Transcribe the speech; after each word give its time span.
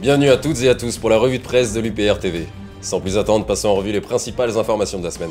Bienvenue 0.00 0.30
à 0.30 0.38
toutes 0.38 0.62
et 0.62 0.68
à 0.68 0.74
tous 0.74 0.96
pour 0.96 1.10
la 1.10 1.18
revue 1.18 1.38
de 1.38 1.44
presse 1.44 1.74
de 1.74 1.80
l'UPR 1.80 2.18
TV. 2.18 2.48
Sans 2.80 3.00
plus 3.00 3.18
attendre, 3.18 3.44
passons 3.44 3.68
en 3.68 3.74
revue 3.74 3.92
les 3.92 4.00
principales 4.00 4.56
informations 4.56 4.98
de 4.98 5.04
la 5.04 5.10
semaine. 5.10 5.30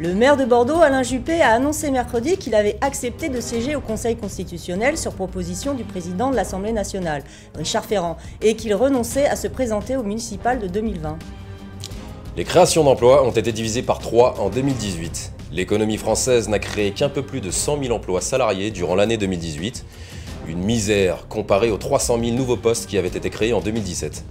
Le 0.00 0.14
maire 0.14 0.38
de 0.38 0.46
Bordeaux, 0.46 0.80
Alain 0.80 1.02
Juppé, 1.02 1.42
a 1.42 1.50
annoncé 1.50 1.90
mercredi 1.90 2.38
qu'il 2.38 2.54
avait 2.54 2.78
accepté 2.80 3.28
de 3.28 3.38
siéger 3.38 3.76
au 3.76 3.82
Conseil 3.82 4.16
constitutionnel 4.16 4.96
sur 4.96 5.12
proposition 5.12 5.74
du 5.74 5.84
président 5.84 6.30
de 6.30 6.36
l'Assemblée 6.36 6.72
nationale, 6.72 7.22
Richard 7.54 7.84
Ferrand, 7.84 8.16
et 8.40 8.56
qu'il 8.56 8.74
renonçait 8.74 9.26
à 9.26 9.36
se 9.36 9.46
présenter 9.46 9.98
au 9.98 10.02
municipal 10.02 10.58
de 10.58 10.68
2020. 10.68 11.18
Les 12.34 12.44
créations 12.44 12.82
d'emplois 12.82 13.26
ont 13.26 13.30
été 13.30 13.52
divisées 13.52 13.82
par 13.82 13.98
3 13.98 14.40
en 14.40 14.48
2018. 14.48 15.32
L'économie 15.52 15.98
française 15.98 16.48
n'a 16.48 16.60
créé 16.60 16.92
qu'un 16.92 17.10
peu 17.10 17.20
plus 17.20 17.42
de 17.42 17.50
100 17.50 17.82
000 17.82 17.94
emplois 17.94 18.22
salariés 18.22 18.70
durant 18.70 18.94
l'année 18.94 19.18
2018 19.18 19.84
une 20.48 20.60
misère 20.60 21.28
comparée 21.28 21.70
aux 21.70 21.76
300 21.76 22.18
000 22.24 22.36
nouveaux 22.36 22.56
postes 22.56 22.88
qui 22.88 22.96
avaient 22.96 23.08
été 23.08 23.28
créés 23.28 23.52
en 23.52 23.60
2017. 23.60 24.24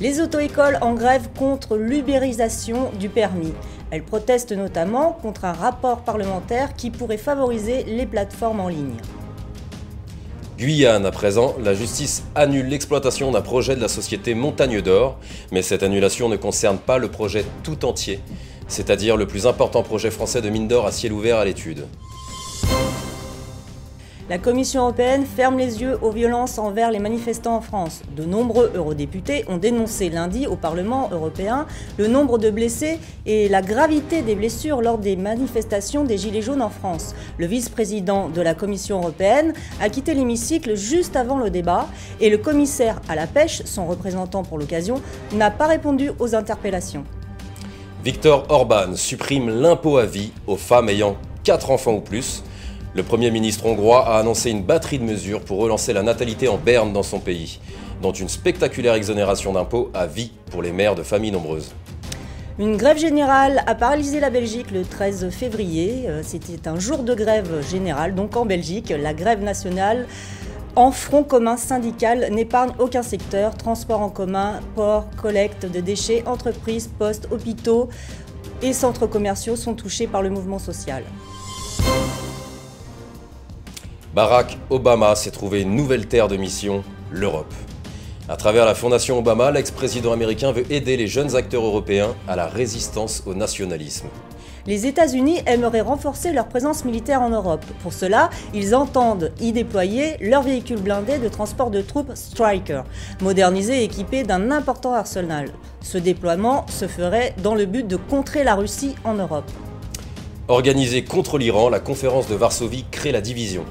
Les 0.00 0.22
auto-écoles 0.22 0.78
en 0.80 0.94
grève 0.94 1.28
contre 1.38 1.76
l'ubérisation 1.76 2.90
du 2.98 3.10
permis. 3.10 3.52
Elles 3.90 4.04
protestent 4.04 4.52
notamment 4.52 5.12
contre 5.20 5.44
un 5.44 5.52
rapport 5.52 6.02
parlementaire 6.02 6.74
qui 6.74 6.90
pourrait 6.90 7.16
favoriser 7.16 7.82
les 7.84 8.06
plateformes 8.06 8.60
en 8.60 8.68
ligne. 8.68 8.96
Guyane, 10.58 11.06
à 11.06 11.10
présent, 11.10 11.56
la 11.62 11.74
justice 11.74 12.22
annule 12.34 12.66
l'exploitation 12.66 13.32
d'un 13.32 13.40
projet 13.40 13.74
de 13.74 13.80
la 13.80 13.88
société 13.88 14.34
Montagne 14.34 14.82
d'Or, 14.82 15.18
mais 15.52 15.62
cette 15.62 15.82
annulation 15.82 16.28
ne 16.28 16.36
concerne 16.36 16.78
pas 16.78 16.98
le 16.98 17.08
projet 17.08 17.44
tout 17.64 17.84
entier, 17.84 18.20
c'est-à-dire 18.68 19.16
le 19.16 19.26
plus 19.26 19.46
important 19.46 19.82
projet 19.82 20.10
français 20.10 20.42
de 20.42 20.50
mine 20.50 20.68
d'or 20.68 20.86
à 20.86 20.92
ciel 20.92 21.12
ouvert 21.12 21.38
à 21.38 21.44
l'étude. 21.44 21.86
La 24.30 24.38
Commission 24.38 24.82
européenne 24.82 25.26
ferme 25.26 25.58
les 25.58 25.82
yeux 25.82 25.98
aux 26.02 26.12
violences 26.12 26.58
envers 26.58 26.92
les 26.92 27.00
manifestants 27.00 27.56
en 27.56 27.60
France. 27.60 28.02
De 28.16 28.24
nombreux 28.24 28.70
eurodéputés 28.76 29.44
ont 29.48 29.56
dénoncé 29.56 30.08
lundi 30.08 30.46
au 30.46 30.54
Parlement 30.54 31.08
européen 31.10 31.66
le 31.98 32.06
nombre 32.06 32.38
de 32.38 32.48
blessés 32.48 33.00
et 33.26 33.48
la 33.48 33.60
gravité 33.60 34.22
des 34.22 34.36
blessures 34.36 34.82
lors 34.82 34.98
des 34.98 35.16
manifestations 35.16 36.04
des 36.04 36.16
Gilets 36.16 36.42
jaunes 36.42 36.62
en 36.62 36.70
France. 36.70 37.16
Le 37.38 37.46
vice-président 37.46 38.28
de 38.28 38.40
la 38.40 38.54
Commission 38.54 38.98
européenne 38.98 39.52
a 39.80 39.88
quitté 39.88 40.14
l'hémicycle 40.14 40.76
juste 40.76 41.16
avant 41.16 41.38
le 41.38 41.50
débat 41.50 41.88
et 42.20 42.30
le 42.30 42.38
commissaire 42.38 43.00
à 43.08 43.16
la 43.16 43.26
pêche, 43.26 43.62
son 43.64 43.88
représentant 43.88 44.44
pour 44.44 44.58
l'occasion, 44.58 45.02
n'a 45.32 45.50
pas 45.50 45.66
répondu 45.66 46.12
aux 46.20 46.36
interpellations. 46.36 47.02
Victor 48.04 48.46
Orban 48.48 48.94
supprime 48.94 49.50
l'impôt 49.50 49.96
à 49.96 50.06
vie 50.06 50.30
aux 50.46 50.56
femmes 50.56 50.88
ayant 50.88 51.16
4 51.42 51.72
enfants 51.72 51.94
ou 51.94 52.00
plus. 52.00 52.44
Le 52.92 53.04
Premier 53.04 53.30
ministre 53.30 53.66
hongrois 53.66 54.04
a 54.04 54.18
annoncé 54.18 54.50
une 54.50 54.64
batterie 54.64 54.98
de 54.98 55.04
mesures 55.04 55.42
pour 55.42 55.58
relancer 55.58 55.92
la 55.92 56.02
natalité 56.02 56.48
en 56.48 56.56
berne 56.56 56.92
dans 56.92 57.04
son 57.04 57.20
pays, 57.20 57.60
dont 58.02 58.10
une 58.10 58.28
spectaculaire 58.28 58.94
exonération 58.94 59.52
d'impôts 59.52 59.90
à 59.94 60.08
vie 60.08 60.32
pour 60.50 60.60
les 60.60 60.72
mères 60.72 60.96
de 60.96 61.04
familles 61.04 61.30
nombreuses. 61.30 61.72
Une 62.58 62.76
grève 62.76 62.98
générale 62.98 63.62
a 63.68 63.76
paralysé 63.76 64.18
la 64.18 64.28
Belgique 64.28 64.72
le 64.72 64.82
13 64.82 65.30
février. 65.30 66.06
Euh, 66.08 66.22
c'était 66.24 66.66
un 66.68 66.80
jour 66.80 67.04
de 67.04 67.14
grève 67.14 67.64
générale, 67.70 68.16
donc 68.16 68.36
en 68.36 68.44
Belgique, 68.44 68.90
la 68.90 69.14
grève 69.14 69.40
nationale 69.40 70.08
en 70.74 70.90
front 70.90 71.22
commun 71.22 71.56
syndical 71.56 72.26
n'épargne 72.32 72.72
aucun 72.80 73.04
secteur. 73.04 73.56
Transport 73.56 74.00
en 74.00 74.10
commun, 74.10 74.58
port, 74.74 75.06
collecte 75.22 75.64
de 75.64 75.78
déchets, 75.78 76.24
entreprises, 76.26 76.90
postes, 76.98 77.28
hôpitaux 77.30 77.88
et 78.62 78.72
centres 78.72 79.06
commerciaux 79.06 79.54
sont 79.54 79.74
touchés 79.74 80.08
par 80.08 80.22
le 80.22 80.30
mouvement 80.30 80.58
social. 80.58 81.04
Barack 84.12 84.58
Obama 84.70 85.14
s'est 85.14 85.30
trouvé 85.30 85.62
une 85.62 85.76
nouvelle 85.76 86.08
terre 86.08 86.26
de 86.26 86.36
mission, 86.36 86.82
l'Europe. 87.12 87.54
À 88.28 88.36
travers 88.36 88.66
la 88.66 88.74
Fondation 88.74 89.16
Obama, 89.20 89.52
l'ex-président 89.52 90.12
américain 90.12 90.50
veut 90.50 90.70
aider 90.72 90.96
les 90.96 91.06
jeunes 91.06 91.36
acteurs 91.36 91.64
européens 91.64 92.16
à 92.26 92.34
la 92.34 92.48
résistance 92.48 93.22
au 93.24 93.34
nationalisme. 93.34 94.08
Les 94.66 94.88
États-Unis 94.88 95.38
aimeraient 95.46 95.80
renforcer 95.80 96.32
leur 96.32 96.48
présence 96.48 96.84
militaire 96.84 97.22
en 97.22 97.30
Europe. 97.30 97.64
Pour 97.84 97.92
cela, 97.92 98.30
ils 98.52 98.74
entendent 98.74 99.30
y 99.40 99.52
déployer 99.52 100.16
leur 100.20 100.42
véhicule 100.42 100.80
blindé 100.80 101.18
de 101.18 101.28
transport 101.28 101.70
de 101.70 101.80
troupes 101.80 102.10
Striker, 102.16 102.82
modernisé 103.20 103.82
et 103.82 103.84
équipé 103.84 104.24
d'un 104.24 104.50
important 104.50 104.92
arsenal. 104.92 105.52
Ce 105.82 105.98
déploiement 105.98 106.66
se 106.66 106.88
ferait 106.88 107.32
dans 107.44 107.54
le 107.54 107.64
but 107.64 107.86
de 107.86 107.96
contrer 107.96 108.42
la 108.42 108.56
Russie 108.56 108.96
en 109.04 109.14
Europe. 109.14 109.50
Organisée 110.48 111.04
contre 111.04 111.38
l'Iran, 111.38 111.68
la 111.68 111.78
conférence 111.78 112.26
de 112.26 112.34
Varsovie 112.34 112.84
crée 112.90 113.12
la 113.12 113.20
division. 113.20 113.64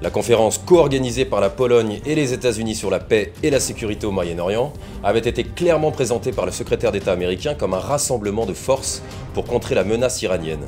La 0.00 0.10
conférence 0.10 0.58
co-organisée 0.58 1.24
par 1.24 1.40
la 1.40 1.50
Pologne 1.50 2.00
et 2.06 2.14
les 2.14 2.32
États-Unis 2.32 2.76
sur 2.76 2.88
la 2.88 3.00
paix 3.00 3.32
et 3.42 3.50
la 3.50 3.58
sécurité 3.58 4.06
au 4.06 4.12
Moyen-Orient 4.12 4.72
avait 5.02 5.18
été 5.18 5.42
clairement 5.42 5.90
présentée 5.90 6.30
par 6.30 6.46
le 6.46 6.52
secrétaire 6.52 6.92
d'État 6.92 7.10
américain 7.10 7.54
comme 7.54 7.74
un 7.74 7.80
rassemblement 7.80 8.46
de 8.46 8.52
forces 8.52 9.02
pour 9.34 9.44
contrer 9.44 9.74
la 9.74 9.82
menace 9.82 10.22
iranienne. 10.22 10.64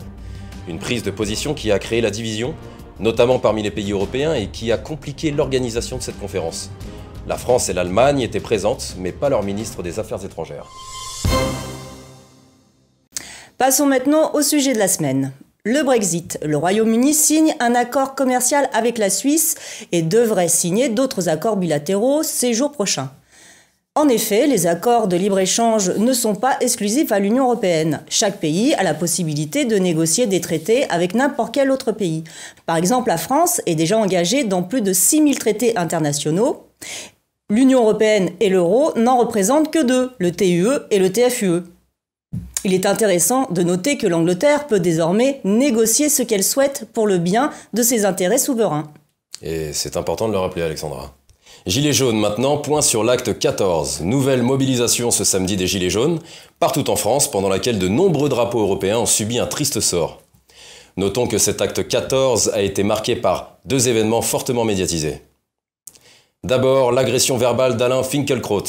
Une 0.67 0.81
prise 0.81 1.05
de 1.05 1.13
position 1.13 1.55
qui 1.55 1.71
a 1.71 1.79
créé 1.79 2.01
la 2.01 2.11
division, 2.11 2.55
notamment 2.99 3.39
parmi 3.39 3.63
les 3.63 3.71
pays 3.71 3.93
européens, 3.93 4.35
et 4.35 4.49
qui 4.49 4.73
a 4.73 4.79
compliqué 4.79 5.31
l'organisation 5.31 5.99
de 5.99 6.03
cette 6.03 6.19
conférence. 6.19 6.69
La 7.29 7.37
France 7.37 7.69
et 7.69 7.73
l'Allemagne 7.73 8.23
étaient 8.23 8.41
présentes, 8.41 8.97
mais 8.99 9.13
pas 9.13 9.29
leur 9.29 9.45
ministre 9.45 9.85
des 9.85 10.01
Affaires 10.01 10.25
étrangères. 10.25 10.67
Passons 13.59 13.87
maintenant 13.87 14.33
au 14.35 14.43
sujet 14.43 14.73
de 14.73 14.79
la 14.79 14.89
semaine. 14.89 15.33
Le 15.65 15.83
Brexit. 15.83 16.39
Le 16.43 16.57
Royaume-Uni 16.57 17.13
signe 17.13 17.55
un 17.61 17.75
accord 17.75 18.15
commercial 18.15 18.71
avec 18.73 18.97
la 18.97 19.11
Suisse 19.11 19.57
et 19.93 20.01
devrait 20.01 20.49
signer 20.49 20.89
d'autres 20.89 21.29
accords 21.29 21.59
bilatéraux 21.59 22.23
ces 22.23 22.55
jours 22.55 22.73
prochains. 22.73 23.11
En 23.95 24.09
effet, 24.09 24.47
les 24.47 24.67
accords 24.67 25.07
de 25.07 25.17
libre-échange 25.17 25.91
ne 25.99 26.15
sont 26.15 26.35
pas 26.35 26.57
exclusifs 26.61 27.13
à 27.13 27.19
l'Union 27.19 27.45
européenne. 27.45 28.01
Chaque 28.09 28.39
pays 28.39 28.73
a 28.75 28.83
la 28.83 28.95
possibilité 28.95 29.67
de 29.67 29.77
négocier 29.77 30.27
des 30.27 30.41
traités 30.41 30.89
avec 30.89 31.15
n'importe 31.15 31.53
quel 31.53 31.71
autre 31.71 31.93
pays. 31.93 32.25
Par 32.65 32.77
exemple, 32.77 33.11
la 33.11 33.19
France 33.19 33.61
est 33.67 33.75
déjà 33.75 33.99
engagée 33.99 34.45
dans 34.45 34.63
plus 34.63 34.81
de 34.81 34.95
6000 34.95 35.39
traités 35.39 35.77
internationaux. 35.77 36.69
L'Union 37.51 37.81
européenne 37.81 38.31
et 38.41 38.49
l'euro 38.49 38.93
n'en 38.97 39.19
représentent 39.19 39.71
que 39.71 39.83
deux, 39.83 40.13
le 40.19 40.33
TUE 40.33 40.87
et 40.91 40.99
le 40.99 41.13
TFUE. 41.13 41.65
Il 42.65 42.75
est 42.75 42.85
intéressant 42.85 43.49
de 43.51 43.63
noter 43.63 43.97
que 43.97 44.07
l'Angleterre 44.07 44.67
peut 44.67 44.81
désormais 44.81 45.41
négocier 45.45 46.09
ce 46.11 46.23
qu'elle 46.23 46.45
souhaite 46.45 46.87
pour 46.93 47.07
le 47.07 47.19
bien 47.19 47.51
de 47.73 47.83
ses 47.83 48.05
intérêts 48.05 48.39
souverains. 48.39 48.93
Et 49.43 49.73
c'est 49.73 49.97
important 49.97 50.29
de 50.29 50.33
le 50.33 50.39
rappeler, 50.39 50.63
Alexandra. 50.63 51.15
Gilets 51.67 51.95
jaunes 51.95 52.19
maintenant, 52.19 52.59
point 52.59 52.83
sur 52.83 53.03
l'acte 53.03 53.39
14. 53.39 54.03
Nouvelle 54.03 54.43
mobilisation 54.43 55.11
ce 55.11 55.25
samedi 55.25 55.57
des 55.57 55.67
Gilets 55.67 55.91
jaunes, 55.91 56.21
partout 56.59 56.91
en 56.91 56.97
France, 56.97 57.31
pendant 57.31 57.49
laquelle 57.49 57.79
de 57.79 57.89
nombreux 57.89 58.29
drapeaux 58.29 58.61
européens 58.61 58.99
ont 58.99 59.07
subi 59.07 59.39
un 59.39 59.47
triste 59.47 59.81
sort. 59.81 60.21
Notons 60.97 61.27
que 61.27 61.39
cet 61.39 61.63
acte 61.63 61.87
14 61.87 62.51
a 62.53 62.61
été 62.61 62.83
marqué 62.83 63.17
par 63.17 63.57
deux 63.65 63.89
événements 63.89 64.23
fortement 64.23 64.65
médiatisés. 64.65 65.23
D'abord, 66.45 66.93
l'agression 66.93 67.39
verbale 67.39 67.77
d'Alain 67.77 68.03
Finkielkraut, 68.03 68.65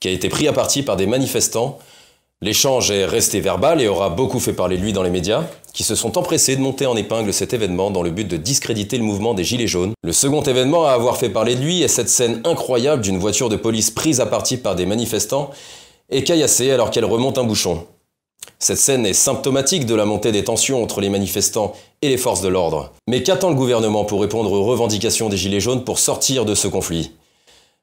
qui 0.00 0.08
a 0.08 0.10
été 0.10 0.28
pris 0.28 0.48
à 0.48 0.52
partie 0.52 0.82
par 0.82 0.96
des 0.96 1.06
manifestants 1.06 1.78
L'échange 2.42 2.90
est 2.90 3.06
resté 3.06 3.40
verbal 3.40 3.80
et 3.80 3.88
aura 3.88 4.10
beaucoup 4.10 4.40
fait 4.40 4.52
parler 4.52 4.76
de 4.76 4.82
lui 4.82 4.92
dans 4.92 5.02
les 5.02 5.08
médias, 5.08 5.44
qui 5.72 5.84
se 5.84 5.94
sont 5.94 6.18
empressés 6.18 6.54
de 6.54 6.60
monter 6.60 6.84
en 6.84 6.94
épingle 6.94 7.32
cet 7.32 7.54
événement 7.54 7.90
dans 7.90 8.02
le 8.02 8.10
but 8.10 8.28
de 8.28 8.36
discréditer 8.36 8.98
le 8.98 9.04
mouvement 9.04 9.32
des 9.32 9.42
Gilets 9.42 9.66
jaunes. 9.66 9.94
Le 10.04 10.12
second 10.12 10.42
événement 10.42 10.84
à 10.84 10.90
avoir 10.90 11.16
fait 11.16 11.30
parler 11.30 11.54
de 11.54 11.62
lui 11.62 11.80
est 11.80 11.88
cette 11.88 12.10
scène 12.10 12.42
incroyable 12.44 13.00
d'une 13.00 13.16
voiture 13.16 13.48
de 13.48 13.56
police 13.56 13.90
prise 13.90 14.20
à 14.20 14.26
partie 14.26 14.58
par 14.58 14.76
des 14.76 14.84
manifestants 14.84 15.50
et 16.10 16.24
caillassée 16.24 16.70
alors 16.70 16.90
qu'elle 16.90 17.06
remonte 17.06 17.38
un 17.38 17.44
bouchon. 17.44 17.86
Cette 18.58 18.76
scène 18.76 19.06
est 19.06 19.14
symptomatique 19.14 19.86
de 19.86 19.94
la 19.94 20.04
montée 20.04 20.30
des 20.30 20.44
tensions 20.44 20.82
entre 20.82 21.00
les 21.00 21.08
manifestants 21.08 21.72
et 22.02 22.10
les 22.10 22.18
forces 22.18 22.42
de 22.42 22.48
l'ordre. 22.48 22.92
Mais 23.08 23.22
qu'attend 23.22 23.48
le 23.48 23.56
gouvernement 23.56 24.04
pour 24.04 24.20
répondre 24.20 24.52
aux 24.52 24.64
revendications 24.64 25.30
des 25.30 25.38
Gilets 25.38 25.60
jaunes 25.60 25.84
pour 25.84 25.98
sortir 25.98 26.44
de 26.44 26.54
ce 26.54 26.68
conflit? 26.68 27.12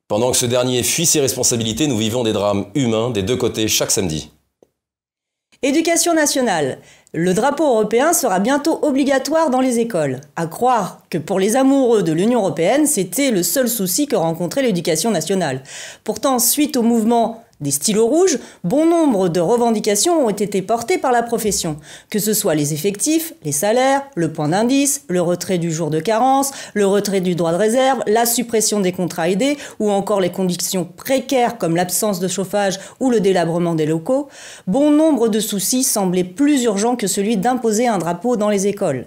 Pendant 0.07 0.29
que 0.29 0.37
ce 0.37 0.45
dernier 0.45 0.83
fuit 0.83 1.07
ses 1.07 1.21
responsabilités, 1.21 1.87
nous 1.87 1.97
vivons 1.97 2.23
des 2.23 2.33
drames 2.33 2.67
humains 2.75 3.09
des 3.09 3.23
deux 3.23 3.37
côtés 3.37 3.67
chaque 3.67 3.89
samedi. 3.89 4.29
Éducation 5.65 6.13
nationale. 6.13 6.79
Le 7.13 7.33
drapeau 7.33 7.63
européen 7.63 8.11
sera 8.11 8.41
bientôt 8.41 8.79
obligatoire 8.81 9.49
dans 9.49 9.61
les 9.61 9.79
écoles. 9.79 10.19
À 10.35 10.45
croire 10.45 11.03
que 11.09 11.17
pour 11.17 11.39
les 11.39 11.55
amoureux 11.55 12.03
de 12.03 12.11
l'Union 12.11 12.41
européenne, 12.41 12.85
c'était 12.85 13.31
le 13.31 13.43
seul 13.43 13.69
souci 13.69 14.05
que 14.05 14.17
rencontrait 14.17 14.61
l'éducation 14.61 15.09
nationale. 15.09 15.63
Pourtant, 16.03 16.39
suite 16.39 16.75
au 16.75 16.81
mouvement 16.81 17.42
Des 17.63 17.71
stylos 17.71 18.07
rouges, 18.07 18.39
bon 18.65 18.85
nombre 18.85 19.29
de 19.29 19.39
revendications 19.39 20.25
ont 20.25 20.29
été 20.29 20.61
portées 20.61 20.97
par 20.97 21.13
la 21.13 21.23
profession, 21.23 21.77
que 22.09 22.19
ce 22.19 22.33
soit 22.33 22.55
les 22.55 22.73
effectifs, 22.73 23.33
les 23.45 23.53
salaires, 23.53 24.03
le 24.15 24.33
point 24.33 24.49
d'indice, 24.49 25.05
le 25.07 25.21
retrait 25.21 25.59
du 25.59 25.71
jour 25.71 25.89
de 25.89 26.01
carence, 26.01 26.51
le 26.73 26.85
retrait 26.85 27.21
du 27.21 27.35
droit 27.35 27.53
de 27.53 27.57
réserve, 27.57 28.03
la 28.05 28.25
suppression 28.25 28.81
des 28.81 28.91
contrats 28.91 29.29
aidés 29.29 29.57
ou 29.79 29.91
encore 29.91 30.19
les 30.19 30.29
conditions 30.29 30.83
précaires 30.83 31.57
comme 31.57 31.77
l'absence 31.77 32.19
de 32.19 32.27
chauffage 32.27 32.81
ou 32.99 33.09
le 33.09 33.21
délabrement 33.21 33.75
des 33.75 33.85
locaux. 33.85 34.27
Bon 34.67 34.91
nombre 34.91 35.29
de 35.29 35.39
soucis 35.39 35.83
semblaient 35.83 36.25
plus 36.25 36.63
urgents 36.63 36.97
que 36.97 37.07
celui 37.07 37.37
d'imposer 37.37 37.87
un 37.87 37.97
drapeau 37.97 38.35
dans 38.35 38.49
les 38.49 38.67
écoles. 38.67 39.05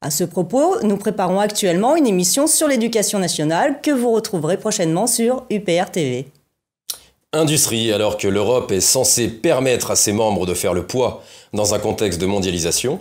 À 0.00 0.10
ce 0.10 0.24
propos, 0.24 0.74
nous 0.82 0.96
préparons 0.96 1.38
actuellement 1.38 1.94
une 1.94 2.08
émission 2.08 2.48
sur 2.48 2.66
l'éducation 2.66 3.20
nationale 3.20 3.80
que 3.80 3.92
vous 3.92 4.10
retrouverez 4.10 4.56
prochainement 4.56 5.06
sur 5.06 5.44
UPR 5.50 5.92
TV. 5.92 6.26
Industrie, 7.34 7.90
alors 7.92 8.18
que 8.18 8.28
l'Europe 8.28 8.72
est 8.72 8.82
censée 8.82 9.26
permettre 9.26 9.90
à 9.90 9.96
ses 9.96 10.12
membres 10.12 10.44
de 10.44 10.52
faire 10.52 10.74
le 10.74 10.86
poids 10.86 11.22
dans 11.54 11.72
un 11.72 11.78
contexte 11.78 12.20
de 12.20 12.26
mondialisation. 12.26 13.00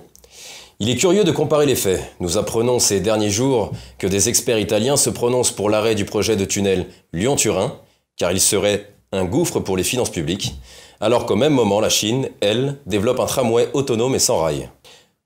Il 0.79 0.89
est 0.89 0.95
curieux 0.95 1.25
de 1.25 1.33
comparer 1.33 1.65
les 1.65 1.75
faits. 1.75 2.01
Nous 2.21 2.37
apprenons 2.37 2.79
ces 2.79 3.01
derniers 3.01 3.29
jours 3.29 3.73
que 3.97 4.07
des 4.07 4.29
experts 4.29 4.59
italiens 4.59 4.95
se 4.95 5.09
prononcent 5.09 5.51
pour 5.51 5.69
l'arrêt 5.69 5.95
du 5.95 6.05
projet 6.05 6.37
de 6.37 6.45
tunnel 6.45 6.87
Lyon-Turin, 7.11 7.75
car 8.15 8.31
il 8.31 8.39
serait 8.39 8.93
un 9.11 9.25
gouffre 9.25 9.59
pour 9.59 9.75
les 9.75 9.83
finances 9.83 10.09
publiques, 10.09 10.53
alors 11.01 11.25
qu'au 11.25 11.35
même 11.35 11.53
moment, 11.53 11.81
la 11.81 11.89
Chine, 11.89 12.29
elle, 12.39 12.77
développe 12.85 13.19
un 13.19 13.25
tramway 13.25 13.67
autonome 13.73 14.15
et 14.15 14.19
sans 14.19 14.37
rail. 14.37 14.69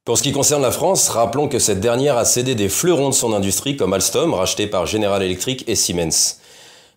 Pour 0.03 0.17
ce 0.17 0.23
qui 0.23 0.31
concerne 0.31 0.63
la 0.63 0.71
France, 0.71 1.09
rappelons 1.09 1.47
que 1.47 1.59
cette 1.59 1.79
dernière 1.79 2.17
a 2.17 2.25
cédé 2.25 2.55
des 2.55 2.69
fleurons 2.69 3.09
de 3.09 3.13
son 3.13 3.33
industrie 3.33 3.77
comme 3.77 3.93
Alstom, 3.93 4.33
racheté 4.33 4.65
par 4.65 4.87
General 4.87 5.21
Electric 5.21 5.63
et 5.67 5.75
Siemens. 5.75 6.39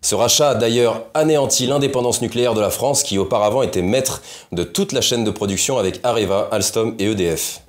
Ce 0.01 0.15
rachat 0.15 0.51
a 0.51 0.55
d'ailleurs 0.55 1.05
anéanti 1.13 1.67
l'indépendance 1.67 2.21
nucléaire 2.21 2.53
de 2.53 2.61
la 2.61 2.69
France 2.69 3.03
qui 3.03 3.17
auparavant 3.17 3.61
était 3.61 3.81
maître 3.81 4.21
de 4.51 4.63
toute 4.63 4.91
la 4.91 5.01
chaîne 5.01 5.23
de 5.23 5.31
production 5.31 5.77
avec 5.77 5.99
Areva, 6.03 6.47
Alstom 6.51 6.95
et 6.99 7.05
EDF. 7.05 7.61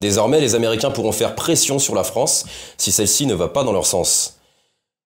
Désormais, 0.00 0.40
les 0.40 0.54
Américains 0.54 0.90
pourront 0.90 1.12
faire 1.12 1.34
pression 1.34 1.78
sur 1.78 1.94
la 1.94 2.04
France 2.04 2.44
si 2.76 2.92
celle-ci 2.92 3.26
ne 3.26 3.34
va 3.34 3.48
pas 3.48 3.64
dans 3.64 3.72
leur 3.72 3.86
sens. 3.86 4.38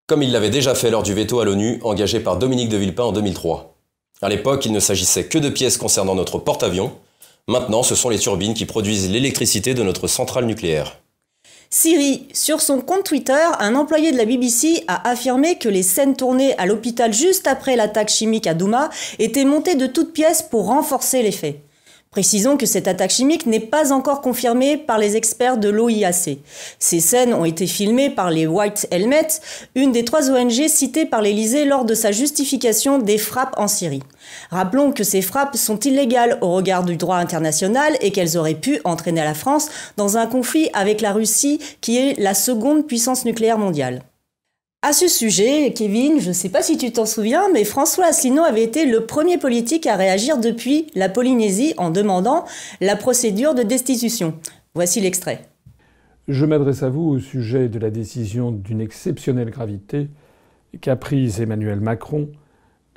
Comme 0.07 0.23
ils 0.23 0.33
l'avaient 0.33 0.51
déjà 0.51 0.75
fait 0.75 0.91
lors 0.91 1.03
du 1.03 1.13
veto 1.13 1.41
à 1.41 1.45
l'ONU 1.45 1.81
engagé 1.85 2.21
par 2.21 2.39
Dominique 2.39 2.71
de 2.71 2.79
Villepin 2.79 3.05
en 3.05 3.13
2003. 3.13 3.75
À 4.23 4.29
l'époque, 4.29 4.65
il 4.65 4.73
ne 4.73 4.81
s'agissait 4.81 5.27
que 5.27 5.39
de 5.39 5.51
pièces 5.51 5.77
concernant 5.77 6.15
notre 6.15 6.39
porte-avions, 6.39 6.93
Maintenant, 7.49 7.83
ce 7.83 7.95
sont 7.95 8.11
les 8.11 8.19
turbines 8.19 8.53
qui 8.53 8.67
produisent 8.67 9.11
l'électricité 9.11 9.73
de 9.73 9.83
notre 9.83 10.07
centrale 10.07 10.45
nucléaire. 10.45 10.99
Siri, 11.71 12.29
sur 12.33 12.63
son 12.63 12.81
compte 12.81 13.05
Twitter, 13.05 13.45
un 13.59 13.75
employé 13.75 14.11
de 14.11 14.17
la 14.17 14.25
BBC 14.25 14.85
a 14.89 15.07
affirmé 15.07 15.59
que 15.59 15.69
les 15.69 15.83
scènes 15.83 16.17
tournées 16.17 16.57
à 16.57 16.65
l'hôpital 16.65 17.13
juste 17.13 17.47
après 17.47 17.77
l'attaque 17.77 18.09
chimique 18.09 18.47
à 18.47 18.55
Douma 18.55 18.89
étaient 19.19 19.45
montées 19.45 19.75
de 19.75 19.87
toutes 19.87 20.15
pièces 20.15 20.41
pour 20.41 20.69
renforcer 20.69 21.23
l'effet. 21.23 21.61
Précisons 22.11 22.57
que 22.57 22.65
cette 22.65 22.89
attaque 22.89 23.11
chimique 23.11 23.45
n'est 23.45 23.61
pas 23.61 23.93
encore 23.93 24.23
confirmée 24.23 24.79
par 24.79 24.99
les 24.99 25.17
experts 25.17 25.59
de 25.59 25.69
l'OIAC. 25.69 26.39
Ces 26.79 27.01
scènes 27.01 27.35
ont 27.35 27.45
été 27.45 27.67
filmées 27.67 28.09
par 28.09 28.31
les 28.31 28.47
White 28.47 28.89
Helmets, 28.91 29.41
une 29.75 29.93
des 29.93 30.07
trois 30.07 30.31
ONG 30.31 30.69
citées 30.69 31.05
par 31.05 31.21
l'Elysée 31.21 31.67
lors 31.67 31.85
de 31.85 31.95
sa 31.95 32.11
justification 32.11 32.99
des 32.99 33.19
frappes 33.19 33.55
en 33.59 33.69
Syrie. 33.69 34.03
Rappelons 34.51 34.93
que 34.93 35.05
ces 35.05 35.21
frappes 35.21 35.57
sont 35.57 35.79
illégales 35.81 36.39
au 36.41 36.53
regard 36.53 36.83
du 36.83 36.97
droit 36.97 37.17
international 37.17 37.97
et 38.01 38.11
qu'elles 38.11 38.39
auraient 38.39 38.55
pu 38.55 38.81
entraîner 38.85 39.23
la 39.23 39.35
France 39.35 39.69
dans 39.99 40.17
un 40.17 40.27
conflit 40.27 40.71
avec 40.73 41.03
la 41.03 41.13
Russie 41.13 41.61
qui 41.83 41.99
est 41.99 42.19
la 42.19 42.33
seconde 42.33 42.87
puissance 42.87 43.27
nucléaire 43.27 43.59
mondiale. 43.59 44.03
À 44.81 44.93
ce 44.93 45.09
sujet, 45.09 45.73
Kevin, 45.73 46.21
je 46.21 46.29
ne 46.29 46.33
sais 46.33 46.51
pas 46.51 46.63
si 46.63 46.79
tu 46.79 46.93
t'en 46.93 47.05
souviens, 47.05 47.49
mais 47.53 47.65
François 47.65 48.07
Asselineau 48.07 48.45
avait 48.45 48.63
été 48.63 48.87
le 48.87 49.07
premier 49.07 49.37
politique 49.37 49.89
à 49.89 49.97
réagir 49.97 50.39
depuis 50.39 50.87
la 50.95 51.09
Polynésie 51.09 51.75
en 51.79 51.91
demandant 51.91 52.45
la 52.81 52.95
procédure 52.95 53.57
de 53.57 53.65
destitution. 53.65 54.35
Voici 54.77 55.01
l'extrait. 55.01 55.49
Je 56.29 56.47
m'adresse 56.47 56.85
à 56.85 56.91
vous 56.91 57.09
au 57.09 57.19
sujet 57.19 57.69
de 57.69 57.81
la 57.81 57.91
décision 57.91 58.53
d'une 58.53 58.81
exceptionnelle 58.81 59.51
gravité 59.51 60.11
qu'a 60.81 60.95
prise 60.95 61.41
Emmanuel 61.41 61.81
Macron 61.81 62.29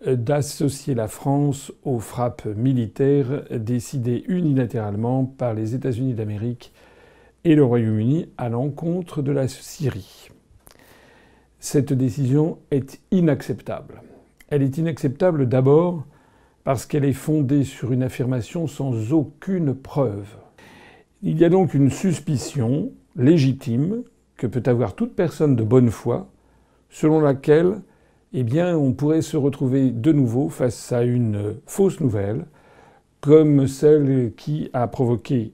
d'associer 0.05 0.93
la 0.93 1.07
France 1.07 1.71
aux 1.81 1.99
frappes 1.99 2.45
militaires 2.45 3.45
décidées 3.49 4.23
unilatéralement 4.27 5.25
par 5.25 5.55
les 5.55 5.73
États-Unis 5.73 6.13
d'Amérique 6.13 6.73
et 7.43 7.55
le 7.55 7.65
Royaume-Uni 7.65 8.27
à 8.37 8.49
l'encontre 8.49 9.23
de 9.23 9.31
la 9.31 9.47
Syrie. 9.47 10.29
Cette 11.63 11.93
décision 11.93 12.57
est 12.71 12.99
inacceptable. 13.11 14.01
Elle 14.49 14.63
est 14.63 14.79
inacceptable 14.79 15.47
d'abord 15.47 16.03
parce 16.63 16.87
qu'elle 16.87 17.05
est 17.05 17.13
fondée 17.13 17.63
sur 17.65 17.91
une 17.91 18.01
affirmation 18.01 18.65
sans 18.65 19.13
aucune 19.13 19.75
preuve. 19.75 20.37
Il 21.21 21.39
y 21.39 21.45
a 21.45 21.49
donc 21.49 21.75
une 21.75 21.91
suspicion 21.91 22.91
légitime 23.15 24.01
que 24.37 24.47
peut 24.47 24.63
avoir 24.65 24.95
toute 24.95 25.15
personne 25.15 25.55
de 25.55 25.63
bonne 25.63 25.91
foi 25.91 26.31
selon 26.89 27.21
laquelle 27.21 27.81
eh 28.33 28.41
bien, 28.41 28.75
on 28.75 28.93
pourrait 28.93 29.21
se 29.21 29.37
retrouver 29.37 29.91
de 29.91 30.11
nouveau 30.11 30.49
face 30.49 30.91
à 30.91 31.03
une 31.03 31.57
fausse 31.67 31.99
nouvelle, 31.99 32.45
comme 33.19 33.67
celle 33.67 34.31
qui 34.35 34.71
a 34.73 34.87
provoqué 34.87 35.53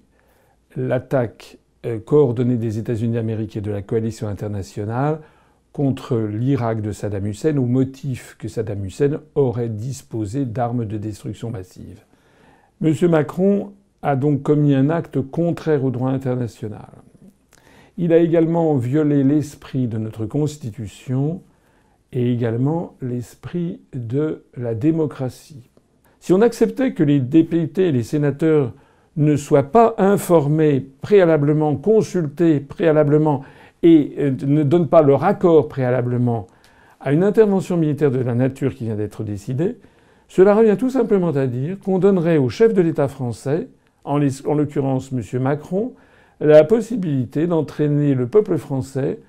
l'attaque 0.78 1.58
euh, 1.86 2.00
coordonnée 2.00 2.56
des 2.56 2.78
États-Unis 2.78 3.16
d'Amérique 3.16 3.58
et 3.58 3.62
de 3.62 3.72
la 3.72 3.82
coalition 3.82 4.30
internationale 4.30 5.20
contre 5.78 6.18
l'Irak 6.18 6.82
de 6.82 6.92
Saddam 6.92 7.28
Hussein 7.28 7.56
au 7.58 7.68
motif 7.68 8.36
que 8.40 8.48
Saddam 8.48 8.84
Hussein 8.84 9.22
aurait 9.36 9.70
disposé 9.70 10.44
d'armes 10.46 10.86
de 10.86 10.98
destruction 10.98 11.52
massive. 11.52 12.00
M. 12.82 12.96
Macron 13.08 13.74
a 14.02 14.16
donc 14.16 14.42
commis 14.42 14.74
un 14.74 14.90
acte 14.90 15.22
contraire 15.22 15.84
au 15.84 15.92
droit 15.92 16.10
international. 16.10 16.90
Il 17.96 18.12
a 18.12 18.18
également 18.18 18.76
violé 18.76 19.24
l'esprit 19.24 19.86
de 19.86 20.00
notre 20.00 20.26
Constitution 20.26 21.44
et 22.12 22.34
également 22.34 22.96
l'esprit 23.00 23.80
de 23.94 24.46
la 24.56 24.74
démocratie. 24.74 25.70
Si 26.20 26.34
on 26.34 26.42
acceptait 26.42 26.94
que 26.94 27.04
les 27.04 27.20
députés 27.20 27.90
et 27.90 27.92
les 27.92 28.02
sénateurs 28.02 28.74
ne 29.16 29.36
soient 29.36 29.72
pas 29.72 29.94
informés 30.00 30.88
préalablement, 31.02 31.76
consultés 31.76 32.62
préalablement 32.62 33.44
et 33.84 34.14
euh, 34.20 34.32
ne 34.46 34.64
donnent 34.64 34.88
pas 34.88 35.02
leur 35.02 35.24
accord 35.24 35.68
préalablement 35.68 36.48
à 37.00 37.14
une 37.14 37.24
intervention 37.24 37.78
militaire 37.78 38.12
de 38.12 38.20
la 38.20 38.34
nature 38.34 38.74
qui 38.76 38.86
vient 38.86 38.96
d'être 38.96 39.24
décidée, 39.24 39.78
cela 40.28 40.56
revient 40.56 40.76
tout 40.78 40.90
simplement 40.90 41.30
à 41.30 41.48
dire 41.48 41.80
qu'on 41.80 42.00
donnerait 42.00 42.38
au 42.38 42.50
chef 42.50 42.74
de 42.74 42.82
l'État 42.82 43.08
français, 43.08 43.68
en 44.04 44.18
l'occurrence 44.18 45.12
M. 45.12 45.42
Macron, 45.42 45.94
la 46.40 46.64
possibilité 46.64 47.48
d'entraîner 47.48 48.14
le 48.14 48.28
peuple 48.28 48.58
français 48.58 49.20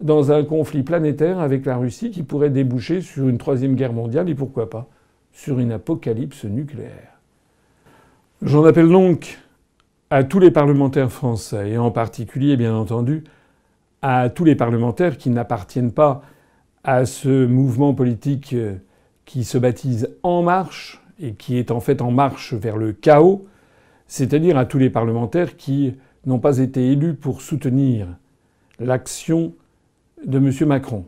dans 0.00 0.30
un 0.30 0.44
conflit 0.44 0.82
planétaire 0.82 1.40
avec 1.40 1.66
la 1.66 1.76
Russie 1.76 2.10
qui 2.10 2.22
pourrait 2.22 2.50
déboucher 2.50 3.00
sur 3.00 3.28
une 3.28 3.38
troisième 3.38 3.74
guerre 3.74 3.92
mondiale 3.92 4.28
et 4.28 4.34
pourquoi 4.34 4.70
pas 4.70 4.88
sur 5.32 5.58
une 5.58 5.72
apocalypse 5.72 6.44
nucléaire. 6.44 7.18
J'en 8.42 8.64
appelle 8.64 8.88
donc 8.88 9.38
à 10.10 10.24
tous 10.24 10.38
les 10.38 10.50
parlementaires 10.50 11.10
français 11.10 11.70
et 11.70 11.78
en 11.78 11.90
particulier 11.90 12.56
bien 12.56 12.74
entendu 12.74 13.24
à 14.02 14.30
tous 14.30 14.44
les 14.44 14.54
parlementaires 14.54 15.18
qui 15.18 15.30
n'appartiennent 15.30 15.92
pas 15.92 16.22
à 16.84 17.04
ce 17.06 17.46
mouvement 17.46 17.94
politique 17.94 18.52
euh, 18.52 18.76
qui 19.24 19.44
se 19.44 19.58
baptise 19.58 20.16
En 20.22 20.42
Marche 20.42 21.02
et 21.20 21.34
qui 21.34 21.58
est 21.58 21.70
en 21.70 21.80
fait 21.80 22.00
en 22.00 22.10
marche 22.10 22.54
vers 22.54 22.76
le 22.76 22.92
chaos, 22.92 23.46
c'est-à-dire 24.06 24.56
à 24.56 24.64
tous 24.64 24.78
les 24.78 24.90
parlementaires 24.90 25.56
qui 25.56 25.94
n'ont 26.26 26.38
pas 26.38 26.58
été 26.58 26.92
élus 26.92 27.14
pour 27.14 27.42
soutenir 27.42 28.06
l'action 28.78 29.52
de 30.24 30.38
M. 30.38 30.68
Macron, 30.68 31.04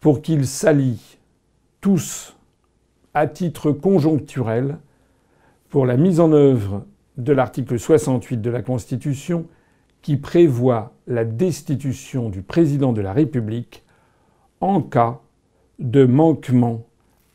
pour 0.00 0.22
qu'ils 0.22 0.46
s'allient 0.46 1.18
tous 1.80 2.36
à 3.14 3.26
titre 3.26 3.72
conjoncturel 3.72 4.78
pour 5.68 5.84
la 5.84 5.96
mise 5.96 6.20
en 6.20 6.32
œuvre 6.32 6.84
de 7.18 7.32
l'article 7.32 7.78
68 7.78 8.38
de 8.38 8.50
la 8.50 8.62
Constitution 8.62 9.46
qui 10.02 10.16
prévoit 10.16 10.92
la 11.06 11.24
destitution 11.24 12.28
du 12.28 12.42
président 12.42 12.92
de 12.92 13.00
la 13.00 13.12
République 13.12 13.84
en 14.60 14.82
cas 14.82 15.20
de 15.78 16.04
manquement 16.04 16.84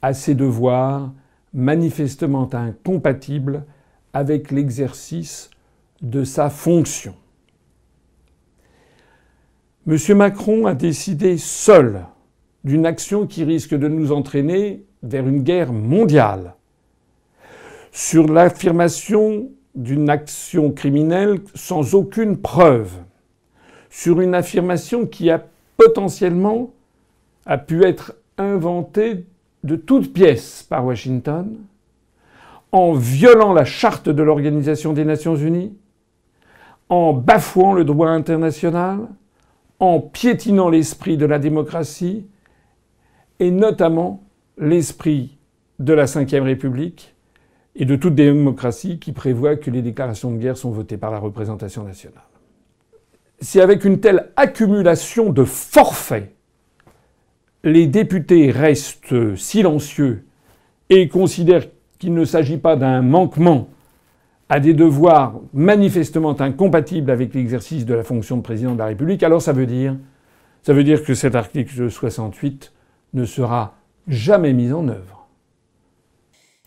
à 0.01 0.13
ses 0.13 0.35
devoirs 0.35 1.11
manifestement 1.53 2.53
incompatibles 2.53 3.65
avec 4.13 4.51
l'exercice 4.51 5.49
de 6.01 6.23
sa 6.23 6.49
fonction. 6.49 7.15
M. 9.87 9.97
Macron 10.17 10.65
a 10.65 10.73
décidé 10.73 11.37
seul 11.37 12.05
d'une 12.63 12.85
action 12.85 13.25
qui 13.25 13.43
risque 13.43 13.73
de 13.73 13.87
nous 13.87 14.11
entraîner 14.11 14.85
vers 15.01 15.27
une 15.27 15.43
guerre 15.43 15.71
mondiale. 15.71 16.55
Sur 17.91 18.27
l'affirmation 18.27 19.49
d'une 19.77 20.09
action 20.09 20.71
criminelle 20.71 21.39
sans 21.53 21.93
aucune 21.93 22.37
preuve, 22.37 22.91
sur 23.89 24.19
une 24.21 24.35
affirmation 24.35 25.05
qui 25.05 25.29
a 25.29 25.45
potentiellement 25.77 26.71
pu 27.67 27.85
être 27.85 28.15
inventée 28.37 29.25
de 29.63 29.75
toutes 29.75 30.11
pièces 30.11 30.65
par 30.67 30.83
Washington, 30.83 31.55
en 32.71 32.93
violant 32.93 33.53
la 33.53 33.65
charte 33.65 34.09
de 34.09 34.23
l'Organisation 34.23 34.93
des 34.93 35.05
Nations 35.05 35.35
Unies, 35.35 35.77
en 36.89 37.13
bafouant 37.13 37.73
le 37.73 37.85
droit 37.85 38.09
international, 38.09 39.07
en 39.79 39.99
piétinant 39.99 40.69
l'esprit 40.69 41.17
de 41.17 41.25
la 41.25 41.37
démocratie, 41.37 42.25
et 43.39 43.51
notamment 43.51 44.23
l'esprit 44.57 45.37
de 45.79 45.93
la 45.93 46.05
Ve 46.05 46.43
République 46.43 47.13
et 47.77 47.85
de 47.85 47.95
toute 47.95 48.15
démocratie 48.15 48.97
qui 48.97 49.11
prévoit 49.11 49.55
que 49.55 49.69
les 49.69 49.83
déclarations 49.83 50.31
de 50.31 50.37
guerre 50.37 50.57
sont 50.57 50.71
votées 50.71 50.97
par 50.97 51.11
la 51.11 51.19
représentation 51.19 51.83
nationale. 51.83 52.23
Si 53.39 53.61
avec 53.61 53.85
une 53.85 53.99
telle 53.99 54.31
accumulation 54.35 55.31
de 55.31 55.43
forfaits, 55.43 56.33
les 57.63 57.85
députés 57.85 58.49
restent 58.49 59.35
silencieux 59.35 60.25
et 60.89 61.07
considèrent 61.07 61.67
qu'il 61.99 62.13
ne 62.15 62.25
s'agit 62.25 62.57
pas 62.57 62.75
d'un 62.75 63.03
manquement 63.03 63.69
à 64.49 64.59
des 64.59 64.73
devoirs 64.73 65.39
manifestement 65.53 66.39
incompatibles 66.39 67.11
avec 67.11 67.33
l'exercice 67.33 67.85
de 67.85 67.93
la 67.93 68.03
fonction 68.03 68.37
de 68.37 68.41
président 68.41 68.73
de 68.73 68.79
la 68.79 68.85
République, 68.85 69.21
alors 69.21 69.41
ça 69.41 69.53
veut 69.53 69.65
dire, 69.65 69.95
que 70.65 71.13
cet 71.13 71.35
article 71.35 71.91
68 71.91 72.73
ne 73.13 73.25
sera 73.25 73.75
jamais 74.07 74.53
mis 74.53 74.71
en 74.71 74.87
œuvre. 74.87 75.16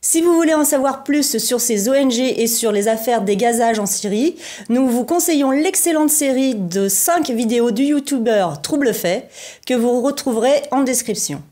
Si 0.03 0.23
vous 0.23 0.33
voulez 0.33 0.55
en 0.55 0.65
savoir 0.65 1.05
plus 1.05 1.37
sur 1.37 1.61
ces 1.61 1.91
ONG 1.91 2.19
et 2.19 2.47
sur 2.47 2.73
les 2.73 2.89
affaires 2.89 3.21
des 3.21 3.37
gazages 3.37 3.79
en 3.79 3.85
Syrie, 3.85 4.35
nous 4.71 4.89
vous 4.89 5.05
conseillons 5.05 5.51
l'excellente 5.51 6.09
série 6.09 6.55
de 6.55 6.89
5 6.89 7.29
vidéos 7.29 7.71
du 7.71 7.83
youtubeur 7.83 8.63
Troublefait 8.63 9.29
que 9.67 9.75
vous 9.75 10.01
retrouverez 10.01 10.63
en 10.71 10.85
description. 10.85 11.43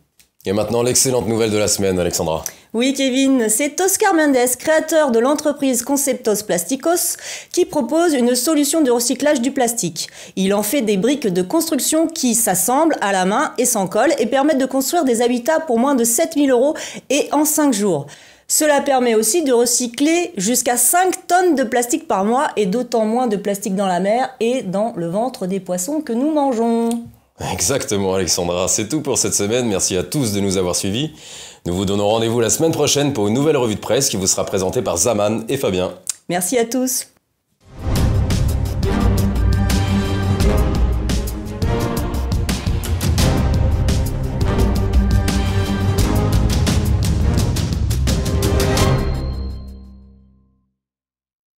Et 0.46 0.54
maintenant 0.54 0.82
l'excellente 0.82 1.28
nouvelle 1.28 1.50
de 1.50 1.58
la 1.58 1.68
semaine, 1.68 1.98
Alexandra. 1.98 2.42
Oui, 2.72 2.94
Kevin, 2.94 3.50
c'est 3.50 3.78
Oscar 3.82 4.14
Mendes, 4.14 4.56
créateur 4.58 5.10
de 5.10 5.18
l'entreprise 5.18 5.82
Conceptos 5.82 6.42
Plasticos, 6.46 7.18
qui 7.52 7.66
propose 7.66 8.14
une 8.14 8.34
solution 8.34 8.80
de 8.80 8.90
recyclage 8.90 9.42
du 9.42 9.50
plastique. 9.50 10.08
Il 10.36 10.54
en 10.54 10.62
fait 10.62 10.80
des 10.80 10.96
briques 10.96 11.26
de 11.28 11.42
construction 11.42 12.06
qui 12.06 12.34
s'assemblent 12.34 12.96
à 13.02 13.12
la 13.12 13.26
main 13.26 13.52
et 13.58 13.66
sans 13.66 13.86
colle 13.88 14.14
et 14.18 14.26
permettent 14.26 14.58
de 14.58 14.64
construire 14.64 15.04
des 15.04 15.20
habitats 15.20 15.60
pour 15.60 15.78
moins 15.78 15.94
de 15.94 16.04
7000 16.04 16.50
euros 16.50 16.74
et 17.10 17.28
en 17.32 17.44
5 17.44 17.74
jours. 17.74 18.06
Cela 18.50 18.80
permet 18.80 19.14
aussi 19.14 19.42
de 19.42 19.52
recycler 19.52 20.32
jusqu'à 20.38 20.78
5 20.78 21.26
tonnes 21.26 21.54
de 21.54 21.64
plastique 21.64 22.08
par 22.08 22.24
mois 22.24 22.48
et 22.56 22.64
d'autant 22.64 23.04
moins 23.04 23.26
de 23.26 23.36
plastique 23.36 23.76
dans 23.76 23.86
la 23.86 24.00
mer 24.00 24.30
et 24.40 24.62
dans 24.62 24.94
le 24.96 25.06
ventre 25.06 25.46
des 25.46 25.60
poissons 25.60 26.00
que 26.00 26.14
nous 26.14 26.32
mangeons. 26.32 27.04
Exactement 27.52 28.14
Alexandra, 28.14 28.66
c'est 28.66 28.88
tout 28.88 29.02
pour 29.02 29.18
cette 29.18 29.34
semaine. 29.34 29.68
Merci 29.68 29.98
à 29.98 30.02
tous 30.02 30.32
de 30.32 30.40
nous 30.40 30.56
avoir 30.56 30.74
suivis. 30.74 31.12
Nous 31.66 31.74
vous 31.74 31.84
donnons 31.84 32.08
rendez-vous 32.08 32.40
la 32.40 32.48
semaine 32.48 32.72
prochaine 32.72 33.12
pour 33.12 33.28
une 33.28 33.34
nouvelle 33.34 33.58
revue 33.58 33.74
de 33.74 33.80
presse 33.80 34.08
qui 34.08 34.16
vous 34.16 34.26
sera 34.26 34.46
présentée 34.46 34.80
par 34.80 34.96
Zaman 34.96 35.44
et 35.50 35.58
Fabien. 35.58 35.92
Merci 36.30 36.56
à 36.56 36.64
tous. 36.64 37.06